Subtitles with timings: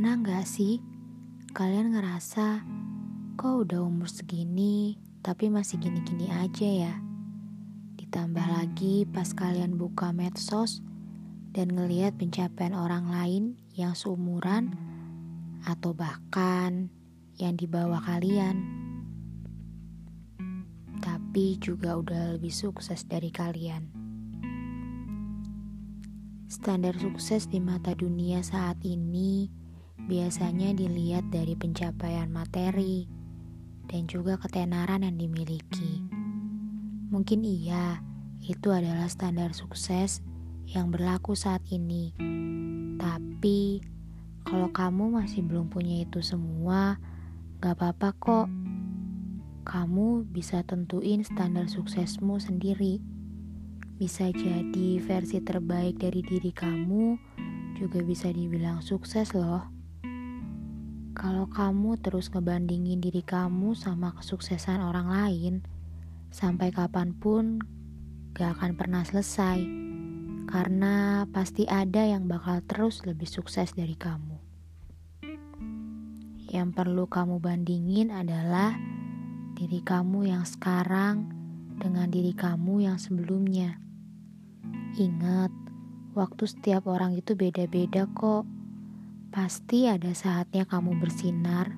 [0.00, 0.80] Gak sih?
[1.52, 2.64] Kalian ngerasa
[3.36, 6.94] kok udah umur segini tapi masih gini-gini aja ya?
[8.00, 10.80] Ditambah lagi pas kalian buka medsos
[11.52, 13.44] dan ngeliat pencapaian orang lain
[13.76, 14.72] yang seumuran
[15.68, 16.88] atau bahkan
[17.36, 18.64] yang di bawah kalian.
[21.04, 23.92] Tapi juga udah lebih sukses dari kalian.
[26.48, 29.59] Standar sukses di mata dunia saat ini
[30.06, 33.10] biasanya dilihat dari pencapaian materi
[33.90, 36.06] dan juga ketenaran yang dimiliki.
[37.10, 37.98] Mungkin iya,
[38.38, 40.22] itu adalah standar sukses
[40.70, 42.14] yang berlaku saat ini.
[43.02, 43.82] Tapi,
[44.46, 47.02] kalau kamu masih belum punya itu semua,
[47.58, 48.48] gak apa-apa kok.
[49.66, 53.02] Kamu bisa tentuin standar suksesmu sendiri.
[53.98, 57.18] Bisa jadi versi terbaik dari diri kamu,
[57.74, 59.79] juga bisa dibilang sukses loh.
[61.10, 65.54] Kalau kamu terus ngebandingin diri kamu sama kesuksesan orang lain,
[66.30, 67.58] sampai kapan pun
[68.34, 69.58] gak akan pernah selesai.
[70.46, 74.38] Karena pasti ada yang bakal terus lebih sukses dari kamu.
[76.50, 78.74] Yang perlu kamu bandingin adalah
[79.54, 81.30] diri kamu yang sekarang
[81.78, 83.78] dengan diri kamu yang sebelumnya.
[84.98, 85.54] Ingat,
[86.18, 88.59] waktu setiap orang itu beda-beda kok.
[89.30, 91.70] Pasti ada saatnya kamu bersinar,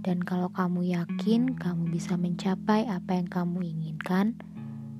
[0.00, 4.32] dan kalau kamu yakin kamu bisa mencapai apa yang kamu inginkan,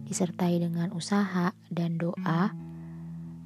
[0.05, 2.53] disertai dengan usaha dan doa,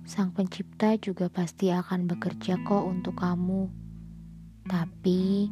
[0.02, 3.70] Sang Pencipta juga pasti akan bekerja kok untuk kamu.
[4.66, 5.46] Tapi,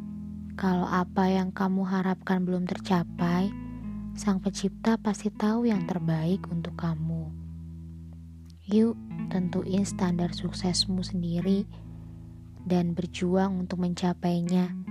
[0.59, 3.47] kalau apa yang kamu harapkan belum tercapai,
[4.19, 7.31] Sang Pencipta pasti tahu yang terbaik untuk kamu.
[8.67, 8.99] Yuk,
[9.31, 11.63] tentuin standar suksesmu sendiri
[12.65, 14.88] dan berjuang untuk mencapainya.